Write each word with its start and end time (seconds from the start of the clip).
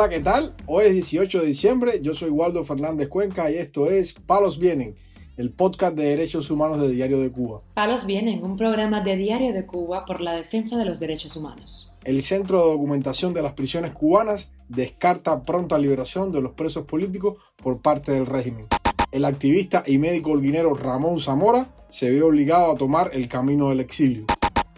Hola, 0.00 0.08
¿qué 0.08 0.20
tal? 0.20 0.54
Hoy 0.64 0.86
es 0.86 0.94
18 0.94 1.42
de 1.42 1.46
diciembre, 1.46 2.00
yo 2.00 2.14
soy 2.14 2.30
Waldo 2.30 2.64
Fernández 2.64 3.08
Cuenca 3.08 3.50
y 3.50 3.56
esto 3.56 3.90
es 3.90 4.14
Palos 4.14 4.58
Vienen, 4.58 4.96
el 5.36 5.50
podcast 5.50 5.94
de 5.94 6.04
derechos 6.04 6.50
humanos 6.50 6.80
de 6.80 6.90
Diario 6.90 7.20
de 7.20 7.30
Cuba. 7.30 7.60
Palos 7.74 8.06
Vienen, 8.06 8.42
un 8.42 8.56
programa 8.56 9.02
de 9.02 9.16
Diario 9.16 9.52
de 9.52 9.66
Cuba 9.66 10.06
por 10.06 10.22
la 10.22 10.32
defensa 10.32 10.78
de 10.78 10.86
los 10.86 11.00
derechos 11.00 11.36
humanos. 11.36 11.92
El 12.02 12.22
Centro 12.22 12.64
de 12.64 12.70
Documentación 12.70 13.34
de 13.34 13.42
las 13.42 13.52
Prisiones 13.52 13.92
Cubanas 13.92 14.50
descarta 14.70 15.42
pronta 15.42 15.76
liberación 15.78 16.32
de 16.32 16.40
los 16.40 16.52
presos 16.52 16.86
políticos 16.86 17.36
por 17.62 17.82
parte 17.82 18.12
del 18.12 18.24
régimen. 18.24 18.68
El 19.12 19.26
activista 19.26 19.84
y 19.86 19.98
médico 19.98 20.30
holguinero 20.30 20.72
Ramón 20.72 21.20
Zamora 21.20 21.74
se 21.90 22.08
vio 22.08 22.28
obligado 22.28 22.72
a 22.72 22.76
tomar 22.78 23.10
el 23.12 23.28
camino 23.28 23.68
del 23.68 23.80
exilio 23.80 24.24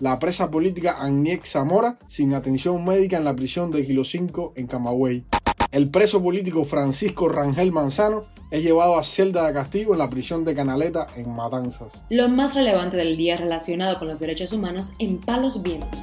la 0.00 0.18
presa 0.18 0.50
política 0.50 0.96
Agniek 1.00 1.44
Zamora 1.44 1.98
sin 2.08 2.34
atención 2.34 2.84
médica 2.84 3.16
en 3.16 3.24
la 3.24 3.36
prisión 3.36 3.70
de 3.70 3.84
Kilo 3.84 4.04
5 4.04 4.54
en 4.56 4.66
Camagüey. 4.66 5.24
El 5.70 5.90
preso 5.90 6.22
político 6.22 6.64
Francisco 6.64 7.28
Rangel 7.28 7.72
Manzano 7.72 8.22
es 8.50 8.62
llevado 8.62 8.98
a 8.98 9.04
celda 9.04 9.46
de 9.46 9.54
castigo 9.54 9.94
en 9.94 10.00
la 10.00 10.10
prisión 10.10 10.44
de 10.44 10.54
Canaleta 10.54 11.06
en 11.16 11.34
Matanzas. 11.34 12.04
Lo 12.10 12.28
más 12.28 12.54
relevante 12.54 12.98
del 12.98 13.16
día 13.16 13.36
relacionado 13.36 13.98
con 13.98 14.08
los 14.08 14.20
derechos 14.20 14.52
humanos 14.52 14.92
en 14.98 15.18
Palos 15.18 15.62
Vientos. 15.62 16.02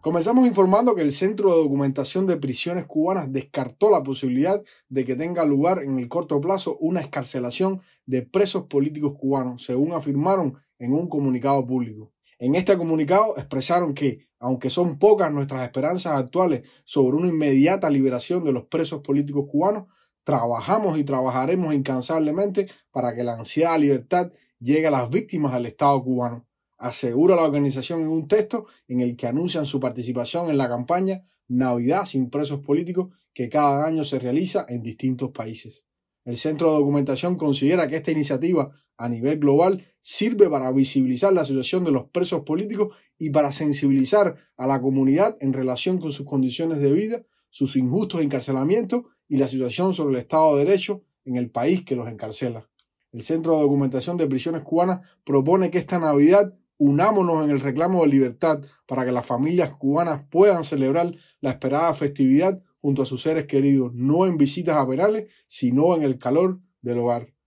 Comenzamos 0.00 0.46
informando 0.46 0.94
que 0.94 1.02
el 1.02 1.12
Centro 1.12 1.50
de 1.50 1.62
Documentación 1.62 2.26
de 2.26 2.38
Prisiones 2.38 2.86
Cubanas 2.86 3.30
descartó 3.30 3.90
la 3.90 4.02
posibilidad 4.02 4.62
de 4.88 5.04
que 5.04 5.16
tenga 5.16 5.44
lugar 5.44 5.82
en 5.82 5.98
el 5.98 6.08
corto 6.08 6.40
plazo 6.40 6.78
una 6.80 7.00
escarcelación 7.00 7.82
de 8.06 8.22
presos 8.22 8.64
políticos 8.68 9.14
cubanos, 9.18 9.64
según 9.64 9.92
afirmaron 9.92 10.56
en 10.78 10.92
un 10.92 11.08
comunicado 11.08 11.66
público. 11.66 12.12
En 12.38 12.54
este 12.54 12.76
comunicado 12.76 13.36
expresaron 13.36 13.94
que, 13.94 14.28
aunque 14.38 14.70
son 14.70 14.98
pocas 14.98 15.32
nuestras 15.32 15.64
esperanzas 15.64 16.12
actuales 16.14 16.68
sobre 16.84 17.16
una 17.16 17.28
inmediata 17.28 17.90
liberación 17.90 18.44
de 18.44 18.52
los 18.52 18.66
presos 18.66 19.00
políticos 19.00 19.46
cubanos, 19.50 19.86
trabajamos 20.22 20.98
y 20.98 21.04
trabajaremos 21.04 21.74
incansablemente 21.74 22.68
para 22.92 23.14
que 23.14 23.24
la 23.24 23.34
ansiada 23.34 23.78
libertad 23.78 24.30
llegue 24.60 24.86
a 24.86 24.92
las 24.92 25.10
víctimas 25.10 25.54
del 25.54 25.66
Estado 25.66 26.02
cubano. 26.02 26.46
Asegura 26.76 27.34
la 27.34 27.42
organización 27.42 28.02
en 28.02 28.08
un 28.08 28.28
texto 28.28 28.66
en 28.86 29.00
el 29.00 29.16
que 29.16 29.26
anuncian 29.26 29.66
su 29.66 29.80
participación 29.80 30.48
en 30.48 30.58
la 30.58 30.68
campaña 30.68 31.24
Navidad 31.48 32.04
sin 32.04 32.30
presos 32.30 32.60
políticos 32.60 33.08
que 33.32 33.48
cada 33.48 33.86
año 33.86 34.04
se 34.04 34.18
realiza 34.18 34.66
en 34.68 34.82
distintos 34.82 35.30
países. 35.30 35.86
El 36.24 36.36
Centro 36.36 36.70
de 36.70 36.78
Documentación 36.78 37.36
considera 37.36 37.88
que 37.88 37.96
esta 37.96 38.12
iniciativa 38.12 38.70
a 38.98 39.08
nivel 39.08 39.38
global 39.38 39.84
sirve 40.10 40.48
para 40.48 40.72
visibilizar 40.72 41.34
la 41.34 41.44
situación 41.44 41.84
de 41.84 41.90
los 41.90 42.04
presos 42.04 42.40
políticos 42.40 42.96
y 43.18 43.28
para 43.28 43.52
sensibilizar 43.52 44.36
a 44.56 44.66
la 44.66 44.80
comunidad 44.80 45.36
en 45.42 45.52
relación 45.52 45.98
con 45.98 46.12
sus 46.12 46.24
condiciones 46.24 46.78
de 46.78 46.90
vida, 46.92 47.26
sus 47.50 47.76
injustos 47.76 48.22
encarcelamientos 48.22 49.02
y 49.28 49.36
la 49.36 49.48
situación 49.48 49.92
sobre 49.92 50.14
el 50.14 50.20
Estado 50.20 50.56
de 50.56 50.64
Derecho 50.64 51.02
en 51.26 51.36
el 51.36 51.50
país 51.50 51.84
que 51.84 51.94
los 51.94 52.08
encarcela. 52.08 52.70
El 53.12 53.20
Centro 53.20 53.56
de 53.56 53.60
Documentación 53.60 54.16
de 54.16 54.26
Prisiones 54.26 54.62
Cubanas 54.62 55.06
propone 55.24 55.70
que 55.70 55.76
esta 55.76 55.98
Navidad 55.98 56.54
unámonos 56.78 57.44
en 57.44 57.50
el 57.50 57.60
reclamo 57.60 58.00
de 58.00 58.08
libertad 58.08 58.62
para 58.86 59.04
que 59.04 59.12
las 59.12 59.26
familias 59.26 59.74
cubanas 59.74 60.22
puedan 60.30 60.64
celebrar 60.64 61.14
la 61.42 61.50
esperada 61.50 61.92
festividad 61.92 62.62
junto 62.80 63.02
a 63.02 63.06
sus 63.06 63.20
seres 63.20 63.44
queridos, 63.44 63.92
no 63.92 64.24
en 64.24 64.38
visitas 64.38 64.78
a 64.78 64.88
penales, 64.88 65.30
sino 65.46 65.94
en 65.94 66.02
el 66.02 66.18
calor 66.18 66.60
del 66.80 67.00
hogar. 67.00 67.37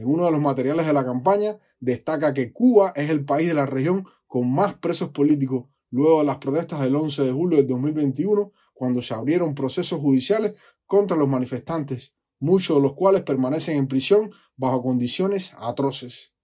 En 0.00 0.06
uno 0.06 0.24
de 0.24 0.32
los 0.32 0.40
materiales 0.40 0.86
de 0.86 0.94
la 0.94 1.04
campaña 1.04 1.58
destaca 1.78 2.32
que 2.32 2.54
Cuba 2.54 2.94
es 2.96 3.10
el 3.10 3.22
país 3.26 3.48
de 3.48 3.52
la 3.52 3.66
región 3.66 4.06
con 4.26 4.50
más 4.50 4.72
presos 4.72 5.10
políticos 5.10 5.66
luego 5.90 6.20
de 6.20 6.24
las 6.24 6.38
protestas 6.38 6.80
del 6.80 6.96
11 6.96 7.22
de 7.22 7.32
julio 7.32 7.58
de 7.58 7.64
2021, 7.64 8.50
cuando 8.72 9.02
se 9.02 9.12
abrieron 9.12 9.54
procesos 9.54 10.00
judiciales 10.00 10.54
contra 10.86 11.18
los 11.18 11.28
manifestantes, 11.28 12.14
muchos 12.38 12.78
de 12.78 12.82
los 12.82 12.94
cuales 12.94 13.24
permanecen 13.24 13.76
en 13.76 13.88
prisión 13.88 14.30
bajo 14.56 14.82
condiciones 14.82 15.54
atroces. 15.58 16.34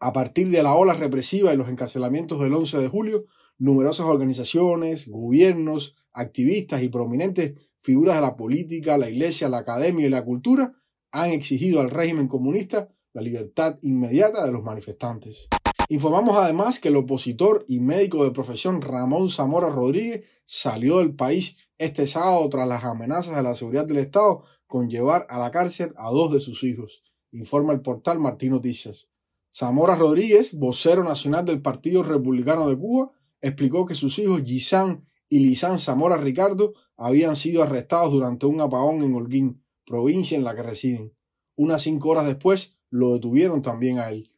A 0.00 0.14
partir 0.14 0.48
de 0.48 0.62
la 0.62 0.72
ola 0.74 0.94
represiva 0.94 1.52
y 1.52 1.58
los 1.58 1.68
encarcelamientos 1.68 2.40
del 2.40 2.54
11 2.54 2.78
de 2.78 2.88
julio, 2.88 3.24
numerosas 3.58 4.06
organizaciones, 4.06 5.10
gobiernos, 5.10 5.94
activistas 6.14 6.82
y 6.82 6.88
prominentes 6.88 7.52
figuras 7.76 8.14
de 8.14 8.22
la 8.22 8.34
política, 8.34 8.96
la 8.96 9.10
iglesia, 9.10 9.50
la 9.50 9.58
academia 9.58 10.06
y 10.06 10.10
la 10.10 10.24
cultura 10.24 10.72
han 11.10 11.30
exigido 11.30 11.80
al 11.80 11.90
régimen 11.90 12.28
comunista 12.28 12.93
la 13.14 13.22
libertad 13.22 13.78
inmediata 13.80 14.44
de 14.44 14.52
los 14.52 14.62
manifestantes. 14.62 15.48
Informamos 15.88 16.36
además 16.36 16.80
que 16.80 16.88
el 16.88 16.96
opositor 16.96 17.64
y 17.68 17.78
médico 17.78 18.24
de 18.24 18.32
profesión 18.32 18.82
Ramón 18.82 19.30
Zamora 19.30 19.70
Rodríguez 19.70 20.42
salió 20.44 20.98
del 20.98 21.14
país 21.14 21.56
este 21.78 22.06
sábado 22.06 22.48
tras 22.48 22.68
las 22.68 22.84
amenazas 22.84 23.36
de 23.36 23.42
la 23.42 23.54
seguridad 23.54 23.86
del 23.86 23.98
Estado 23.98 24.42
con 24.66 24.90
llevar 24.90 25.26
a 25.30 25.38
la 25.38 25.50
cárcel 25.50 25.94
a 25.96 26.10
dos 26.10 26.32
de 26.32 26.40
sus 26.40 26.64
hijos, 26.64 27.02
informa 27.30 27.72
el 27.72 27.80
portal 27.80 28.18
Martín 28.18 28.50
Noticias. 28.50 29.08
Zamora 29.54 29.94
Rodríguez, 29.94 30.54
vocero 30.54 31.04
nacional 31.04 31.44
del 31.44 31.62
Partido 31.62 32.02
Republicano 32.02 32.68
de 32.68 32.76
Cuba, 32.76 33.12
explicó 33.40 33.86
que 33.86 33.94
sus 33.94 34.18
hijos 34.18 34.42
Gisán 34.42 35.06
y 35.28 35.38
Lisán 35.38 35.78
Zamora 35.78 36.16
Ricardo 36.16 36.74
habían 36.96 37.36
sido 37.36 37.62
arrestados 37.62 38.12
durante 38.12 38.46
un 38.46 38.60
apagón 38.60 39.02
en 39.02 39.14
Holguín, 39.14 39.64
provincia 39.86 40.36
en 40.36 40.44
la 40.44 40.56
que 40.56 40.62
residen. 40.62 41.14
Unas 41.56 41.82
cinco 41.82 42.08
horas 42.08 42.26
después 42.26 42.78
lo 42.94 43.12
detuvieron 43.12 43.60
también 43.60 43.98
a 43.98 44.10
él. 44.10 44.30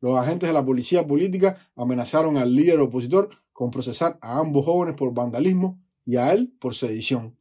Los 0.00 0.16
agentes 0.16 0.48
de 0.48 0.52
la 0.52 0.64
policía 0.64 1.04
política 1.04 1.68
amenazaron 1.74 2.36
al 2.36 2.54
líder 2.54 2.78
opositor 2.78 3.30
con 3.52 3.72
procesar 3.72 4.18
a 4.20 4.38
ambos 4.38 4.64
jóvenes 4.66 4.94
por 4.94 5.12
vandalismo 5.12 5.82
y 6.04 6.14
a 6.14 6.32
él 6.32 6.54
por 6.60 6.76
sedición. 6.76 7.36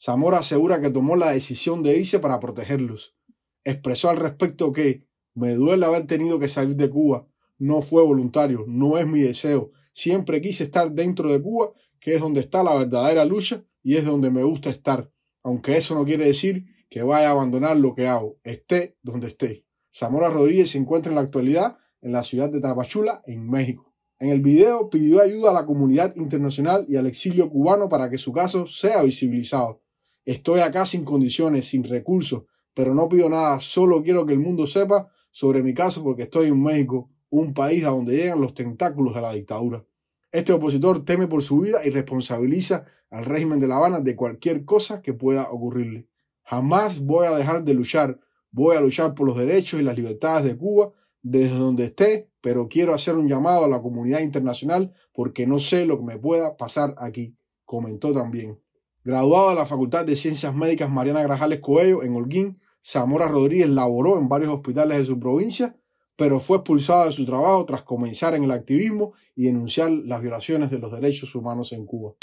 Zamora 0.00 0.38
asegura 0.38 0.80
que 0.80 0.90
tomó 0.90 1.16
la 1.16 1.32
decisión 1.32 1.82
de 1.82 1.98
irse 1.98 2.20
para 2.20 2.38
protegerlos. 2.38 3.16
Expresó 3.64 4.08
al 4.08 4.18
respecto 4.18 4.70
que 4.70 5.08
me 5.34 5.56
duele 5.56 5.84
haber 5.84 6.06
tenido 6.06 6.38
que 6.38 6.46
salir 6.46 6.76
de 6.76 6.88
Cuba. 6.88 7.26
No 7.58 7.82
fue 7.82 8.04
voluntario, 8.04 8.64
no 8.68 8.98
es 8.98 9.08
mi 9.08 9.22
deseo. 9.22 9.72
Siempre 9.92 10.40
quise 10.40 10.62
estar 10.62 10.92
dentro 10.92 11.32
de 11.32 11.42
Cuba, 11.42 11.72
que 11.98 12.14
es 12.14 12.20
donde 12.20 12.42
está 12.42 12.62
la 12.62 12.76
verdadera 12.76 13.24
lucha 13.24 13.64
y 13.82 13.96
es 13.96 14.04
donde 14.04 14.30
me 14.30 14.44
gusta 14.44 14.70
estar. 14.70 15.10
Aunque 15.42 15.76
eso 15.76 15.96
no 15.96 16.04
quiere 16.04 16.26
decir 16.26 16.64
que 16.88 17.02
vaya 17.02 17.26
a 17.28 17.32
abandonar 17.32 17.76
lo 17.76 17.92
que 17.92 18.06
hago, 18.06 18.38
esté 18.44 18.96
donde 19.02 19.26
esté. 19.26 19.65
Zamora 19.98 20.28
Rodríguez 20.28 20.72
se 20.72 20.78
encuentra 20.78 21.10
en 21.10 21.16
la 21.16 21.22
actualidad 21.22 21.78
en 22.02 22.12
la 22.12 22.22
ciudad 22.22 22.50
de 22.50 22.60
Tapachula, 22.60 23.22
en 23.24 23.48
México. 23.48 23.94
En 24.18 24.28
el 24.28 24.42
video 24.42 24.90
pidió 24.90 25.22
ayuda 25.22 25.50
a 25.50 25.54
la 25.54 25.64
comunidad 25.64 26.14
internacional 26.16 26.84
y 26.86 26.96
al 26.96 27.06
exilio 27.06 27.48
cubano 27.48 27.88
para 27.88 28.10
que 28.10 28.18
su 28.18 28.30
caso 28.30 28.66
sea 28.66 29.00
visibilizado. 29.02 29.80
Estoy 30.26 30.60
acá 30.60 30.84
sin 30.84 31.02
condiciones, 31.02 31.66
sin 31.70 31.82
recursos, 31.82 32.42
pero 32.74 32.94
no 32.94 33.08
pido 33.08 33.30
nada, 33.30 33.58
solo 33.60 34.02
quiero 34.02 34.26
que 34.26 34.34
el 34.34 34.38
mundo 34.38 34.66
sepa 34.66 35.08
sobre 35.30 35.62
mi 35.62 35.72
caso 35.72 36.04
porque 36.04 36.24
estoy 36.24 36.48
en 36.48 36.62
México, 36.62 37.10
un 37.30 37.54
país 37.54 37.82
a 37.84 37.88
donde 37.88 38.18
llegan 38.18 38.42
los 38.42 38.52
tentáculos 38.52 39.14
de 39.14 39.22
la 39.22 39.32
dictadura. 39.32 39.82
Este 40.30 40.52
opositor 40.52 41.06
teme 41.06 41.26
por 41.26 41.42
su 41.42 41.60
vida 41.60 41.78
y 41.86 41.88
responsabiliza 41.88 42.84
al 43.08 43.24
régimen 43.24 43.60
de 43.60 43.68
La 43.68 43.76
Habana 43.76 44.00
de 44.00 44.14
cualquier 44.14 44.66
cosa 44.66 45.00
que 45.00 45.14
pueda 45.14 45.50
ocurrirle. 45.50 46.06
Jamás 46.42 47.00
voy 47.00 47.26
a 47.26 47.34
dejar 47.34 47.64
de 47.64 47.72
luchar. 47.72 48.20
Voy 48.56 48.74
a 48.74 48.80
luchar 48.80 49.12
por 49.12 49.26
los 49.26 49.36
derechos 49.36 49.78
y 49.78 49.82
las 49.82 49.98
libertades 49.98 50.42
de 50.44 50.56
Cuba 50.56 50.90
desde 51.20 51.58
donde 51.58 51.84
esté, 51.84 52.30
pero 52.40 52.68
quiero 52.68 52.94
hacer 52.94 53.14
un 53.14 53.28
llamado 53.28 53.66
a 53.66 53.68
la 53.68 53.82
comunidad 53.82 54.20
internacional 54.20 54.94
porque 55.12 55.46
no 55.46 55.60
sé 55.60 55.84
lo 55.84 55.98
que 55.98 56.04
me 56.04 56.18
pueda 56.18 56.56
pasar 56.56 56.94
aquí, 56.96 57.36
comentó 57.66 58.14
también. 58.14 58.58
Graduado 59.04 59.50
de 59.50 59.56
la 59.56 59.66
Facultad 59.66 60.06
de 60.06 60.16
Ciencias 60.16 60.54
Médicas 60.54 60.88
Mariana 60.88 61.22
Grajales 61.22 61.60
Coelho 61.60 62.02
en 62.02 62.14
Holguín, 62.14 62.58
Zamora 62.82 63.28
Rodríguez 63.28 63.68
laboró 63.68 64.16
en 64.16 64.30
varios 64.30 64.50
hospitales 64.54 64.96
de 64.96 65.04
su 65.04 65.20
provincia, 65.20 65.76
pero 66.16 66.40
fue 66.40 66.56
expulsado 66.56 67.04
de 67.04 67.12
su 67.12 67.26
trabajo 67.26 67.66
tras 67.66 67.82
comenzar 67.82 68.32
en 68.32 68.44
el 68.44 68.52
activismo 68.52 69.12
y 69.34 69.44
denunciar 69.44 69.90
las 69.90 70.22
violaciones 70.22 70.70
de 70.70 70.78
los 70.78 70.90
derechos 70.90 71.34
humanos 71.34 71.74
en 71.74 71.84
Cuba. 71.84 72.14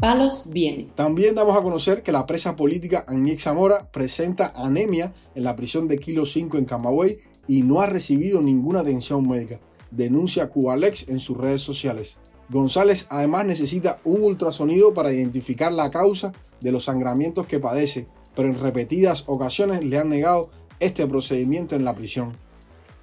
Palos 0.00 0.48
viene. 0.48 0.88
También 0.94 1.34
damos 1.34 1.56
a 1.56 1.62
conocer 1.62 2.02
que 2.02 2.10
la 2.10 2.26
presa 2.26 2.56
política 2.56 3.04
Agniek 3.06 3.38
Zamora 3.38 3.90
presenta 3.92 4.52
anemia 4.56 5.12
en 5.34 5.44
la 5.44 5.54
prisión 5.54 5.86
de 5.86 5.98
Kilo 5.98 6.26
5 6.26 6.58
en 6.58 6.64
Camagüey 6.64 7.18
y 7.46 7.62
no 7.62 7.80
ha 7.80 7.86
recibido 7.86 8.40
ninguna 8.40 8.80
atención 8.80 9.28
médica. 9.28 9.60
Denuncia 9.90 10.48
Cubalex 10.48 11.08
en 11.08 11.20
sus 11.20 11.36
redes 11.36 11.60
sociales. 11.60 12.16
González 12.48 13.06
además 13.10 13.46
necesita 13.46 14.00
un 14.04 14.22
ultrasonido 14.22 14.94
para 14.94 15.12
identificar 15.12 15.72
la 15.72 15.90
causa 15.90 16.32
de 16.60 16.72
los 16.72 16.84
sangramientos 16.84 17.46
que 17.46 17.60
padece, 17.60 18.08
pero 18.34 18.48
en 18.48 18.58
repetidas 18.58 19.24
ocasiones 19.26 19.84
le 19.84 19.98
han 19.98 20.08
negado 20.08 20.50
este 20.80 21.06
procedimiento 21.06 21.76
en 21.76 21.84
la 21.84 21.94
prisión. 21.94 22.36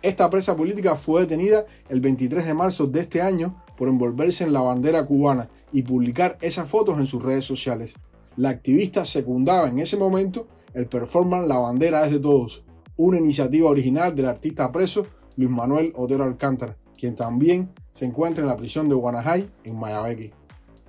Esta 0.01 0.29
presa 0.29 0.55
política 0.55 0.95
fue 0.95 1.21
detenida 1.21 1.65
el 1.89 2.01
23 2.01 2.45
de 2.45 2.53
marzo 2.53 2.87
de 2.87 3.01
este 3.01 3.21
año 3.21 3.61
por 3.77 3.87
envolverse 3.87 4.43
en 4.43 4.53
la 4.53 4.61
bandera 4.61 5.05
cubana 5.05 5.49
y 5.71 5.83
publicar 5.83 6.37
esas 6.41 6.67
fotos 6.67 6.99
en 6.99 7.07
sus 7.07 7.23
redes 7.23 7.45
sociales. 7.45 7.95
La 8.35 8.49
activista 8.49 9.05
secundaba 9.05 9.69
en 9.69 9.79
ese 9.79 9.97
momento 9.97 10.47
el 10.73 10.87
performance 10.87 11.47
La 11.47 11.57
bandera 11.57 12.05
es 12.05 12.11
de 12.11 12.19
todos, 12.19 12.63
una 12.97 13.17
iniciativa 13.17 13.69
original 13.69 14.15
del 14.15 14.25
artista 14.25 14.71
preso 14.71 15.07
Luis 15.37 15.49
Manuel 15.49 15.93
Otero 15.95 16.23
Alcántara, 16.23 16.77
quien 16.97 17.15
también 17.15 17.71
se 17.93 18.05
encuentra 18.05 18.43
en 18.43 18.49
la 18.49 18.57
prisión 18.57 18.89
de 18.89 18.95
Guanajay, 18.95 19.49
en 19.63 19.79
Mayabeque. 19.79 20.33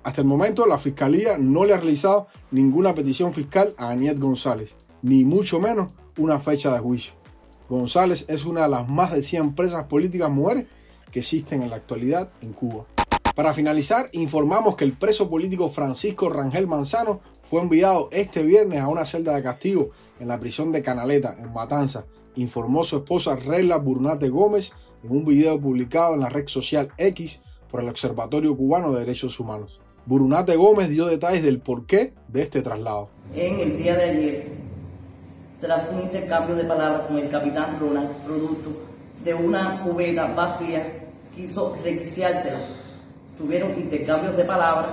Hasta 0.03 0.21
el 0.21 0.27
momento, 0.27 0.65
la 0.65 0.79
Fiscalía 0.79 1.37
no 1.37 1.65
le 1.65 1.73
ha 1.73 1.77
realizado 1.77 2.27
ninguna 2.51 2.95
petición 2.95 3.33
fiscal 3.33 3.73
a 3.77 3.89
Aniet 3.89 4.17
González, 4.17 4.75
ni 5.01 5.23
mucho 5.23 5.59
menos 5.59 5.93
una 6.17 6.39
fecha 6.39 6.73
de 6.73 6.79
juicio. 6.79 7.13
González 7.69 8.25
es 8.27 8.45
una 8.45 8.63
de 8.63 8.69
las 8.69 8.89
más 8.89 9.11
de 9.11 9.21
100 9.21 9.53
presas 9.53 9.83
políticas 9.83 10.31
mujeres 10.31 10.65
que 11.11 11.19
existen 11.19 11.61
en 11.61 11.69
la 11.69 11.77
actualidad 11.77 12.29
en 12.41 12.53
Cuba. 12.53 12.85
Para 13.35 13.53
finalizar, 13.53 14.09
informamos 14.13 14.75
que 14.75 14.83
el 14.83 14.93
preso 14.93 15.29
político 15.29 15.69
Francisco 15.69 16.29
Rangel 16.29 16.67
Manzano 16.67 17.21
fue 17.41 17.61
enviado 17.61 18.09
este 18.11 18.43
viernes 18.43 18.81
a 18.81 18.89
una 18.89 19.05
celda 19.05 19.33
de 19.35 19.43
castigo 19.43 19.91
en 20.19 20.27
la 20.27 20.39
prisión 20.39 20.71
de 20.71 20.81
Canaleta, 20.81 21.35
en 21.39 21.53
Matanza, 21.53 22.05
informó 22.35 22.83
su 22.83 22.97
esposa 22.97 23.35
Reyla 23.35 23.77
Burnate 23.77 24.29
Gómez 24.29 24.73
en 25.03 25.11
un 25.11 25.25
video 25.25 25.59
publicado 25.59 26.15
en 26.15 26.19
la 26.19 26.29
red 26.29 26.47
social 26.47 26.91
X 26.97 27.41
por 27.69 27.81
el 27.81 27.89
Observatorio 27.89 28.55
Cubano 28.57 28.91
de 28.91 28.99
Derechos 29.01 29.39
Humanos. 29.39 29.79
Brunate 30.05 30.55
Gómez 30.55 30.89
dio 30.89 31.05
detalles 31.05 31.43
del 31.43 31.59
porqué 31.59 32.13
de 32.27 32.41
este 32.41 32.61
traslado. 32.61 33.09
En 33.35 33.59
el 33.59 33.77
día 33.77 33.95
de 33.95 34.03
ayer, 34.03 34.47
tras 35.61 35.89
un 35.91 36.01
intercambio 36.01 36.55
de 36.55 36.63
palabras 36.63 37.07
con 37.07 37.17
el 37.17 37.29
capitán 37.29 37.79
Ronald, 37.79 38.09
producto 38.25 38.69
de 39.23 39.33
una 39.33 39.83
cubeta 39.83 40.33
vacía, 40.33 40.98
quiso 41.39 41.77
requisiársela. 41.83 42.59
Tuvieron 43.37 43.71
intercambios 43.77 44.35
de 44.35 44.43
palabras, 44.43 44.91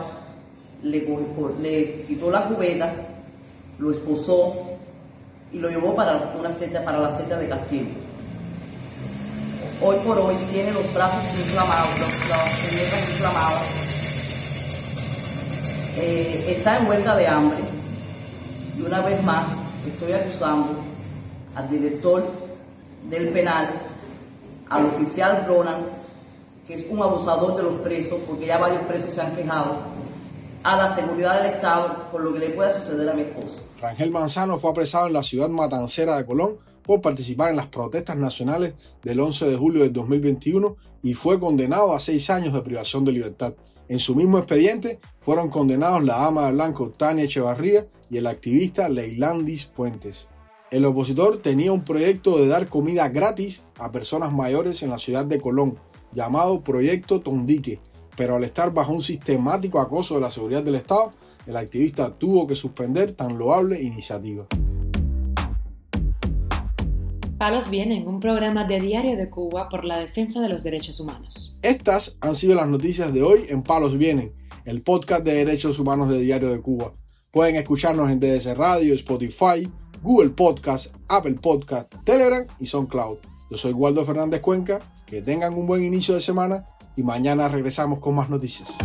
le, 0.83 1.05
le 1.61 2.05
quitó 2.07 2.31
la 2.31 2.45
cubeta, 2.45 2.95
lo 3.79 3.91
esposó 3.91 4.55
y 5.53 5.59
lo 5.59 5.69
llevó 5.69 5.95
para, 5.97 6.33
una 6.39 6.55
seta, 6.55 6.85
para 6.85 6.99
la 6.99 7.17
seta 7.17 7.37
de 7.39 7.49
castigo. 7.49 7.87
Hoy 9.83 9.97
por 10.07 10.19
hoy 10.19 10.37
tiene 10.53 10.73
los 10.73 10.95
brazos 10.95 11.25
inflamados, 11.39 12.01
las 12.29 12.51
piernas 12.71 13.11
inflamadas 13.11 13.87
eh, 15.99 16.55
está 16.57 16.79
en 16.79 16.87
huelga 16.87 17.17
de 17.17 17.27
hambre 17.27 17.59
y 18.79 18.83
una 18.83 19.01
vez 19.01 19.23
más 19.23 19.45
estoy 19.87 20.13
acusando 20.13 20.79
al 21.55 21.69
director 21.69 22.25
del 23.11 23.29
penal, 23.31 23.71
al 24.71 24.87
oficial 24.87 25.45
Ronald, 25.47 25.87
que 26.67 26.75
es 26.75 26.87
un 26.91 27.01
abusador 27.01 27.57
de 27.57 27.63
los 27.63 27.75
presos, 27.81 28.19
porque 28.27 28.47
ya 28.47 28.59
varios 28.59 28.83
presos 28.85 29.15
se 29.15 29.21
han 29.21 29.35
quejado, 29.37 29.79
a 30.63 30.77
la 30.77 30.97
seguridad 30.97 31.43
del 31.43 31.55
Estado 31.55 32.11
por 32.11 32.23
lo 32.23 32.33
que 32.33 32.41
le 32.41 32.51
pueda 32.51 32.81
suceder 32.81 33.09
a 33.09 33.15
mi 33.15 33.23
esposo. 33.23 33.63
Rangel 33.81 34.11
Manzano 34.11 34.59
fue 34.59 34.71
apresado 34.71 35.07
en 35.07 35.13
la 35.13 35.23
ciudad 35.23 35.49
matancera 35.49 36.17
de 36.17 36.27
Colón 36.27 36.59
por 36.83 37.01
participar 37.01 37.51
en 37.51 37.57
las 37.57 37.67
protestas 37.67 38.17
nacionales 38.17 38.75
del 39.03 39.21
11 39.21 39.47
de 39.47 39.57
julio 39.57 39.83
del 39.83 39.93
2021 39.93 40.77
y 41.03 41.15
fue 41.15 41.39
condenado 41.39 41.93
a 41.93 42.01
seis 42.01 42.31
años 42.31 42.53
de 42.53 42.63
privación 42.63 43.05
de 43.05 43.13
libertad. 43.13 43.55
En 43.89 44.01
su 44.01 44.17
mismo 44.17 44.39
expediente 44.39 44.99
fueron 45.19 45.51
condenados 45.51 46.03
la 46.03 46.27
ama 46.27 46.47
de 46.47 46.53
blanco 46.53 46.91
Tania 46.91 47.25
Echevarría 47.25 47.87
y 48.11 48.19
el 48.19 48.27
activista 48.27 48.89
Leilandis 48.89 49.67
Puentes. 49.67 50.29
El 50.73 50.85
opositor 50.85 51.37
tenía 51.37 51.71
un 51.71 51.85
proyecto 51.85 52.39
de 52.39 52.49
dar 52.49 52.69
comida 52.69 53.09
gratis 53.09 53.63
a 53.79 53.93
personas 53.93 54.33
mayores 54.33 54.83
en 54.83 54.91
la 54.91 54.99
ciudad 54.99 55.25
de 55.25 55.41
Colón, 55.41 55.79
llamado 56.13 56.61
Proyecto 56.61 57.21
Tondique, 57.21 57.81
pero 58.17 58.37
al 58.37 58.45
estar 58.45 58.73
bajo 58.73 58.93
un 58.93 59.03
sistemático 59.03 59.81
acoso 59.81 60.15
de 60.15 60.21
la 60.23 60.31
seguridad 60.31 60.63
del 60.63 60.77
Estado, 60.77 61.11
el 61.47 61.57
activista 61.57 62.11
tuvo 62.11 62.47
que 62.47 62.55
suspender 62.55 63.13
tan 63.13 63.39
loable 63.39 63.81
iniciativa. 63.83 64.47
Palos 67.39 67.69
Vienen, 67.69 68.09
un 68.09 68.19
programa 68.19 68.65
de 68.65 68.81
Diario 68.81 69.15
de 69.17 69.29
Cuba 69.29 69.69
por 69.69 69.85
la 69.85 70.01
defensa 70.01 70.41
de 70.41 70.49
los 70.49 70.65
derechos 70.65 71.01
humanos. 71.01 71.55
Estas 71.61 72.17
han 72.23 72.35
sido 72.35 72.55
las 72.55 72.67
noticias 72.67 73.13
de 73.13 73.23
hoy 73.23 73.41
en 73.51 73.63
Palos 73.63 73.99
Vienen, 73.99 74.33
el 74.65 74.83
podcast 74.83 75.23
de 75.23 75.45
derechos 75.45 75.79
humanos 75.79 76.09
de 76.09 76.19
Diario 76.19 76.49
de 76.49 76.63
Cuba. 76.63 76.95
Pueden 77.31 77.57
escucharnos 77.57 78.11
en 78.11 78.21
DS 78.21 78.57
Radio, 78.57 78.95
Spotify, 78.95 79.71
Google 80.03 80.31
Podcast, 80.31 80.95
Apple 81.09 81.35
Podcast, 81.35 81.93
Telegram 82.05 82.47
y 82.59 82.65
SoundCloud. 82.65 83.19
Yo 83.49 83.57
soy 83.57 83.73
Waldo 83.73 84.05
Fernández 84.05 84.41
Cuenca, 84.41 84.81
que 85.07 85.23
tengan 85.23 85.55
un 85.55 85.69
buen 85.69 85.85
inicio 85.85 86.15
de 86.15 86.21
semana 86.21 86.67
y 86.97 87.05
mañana 87.05 87.49
regresamos 87.49 88.01
con 88.01 88.17
más 88.17 88.29
noticias. 88.29 88.77